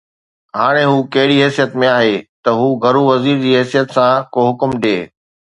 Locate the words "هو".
0.91-0.95, 2.61-2.67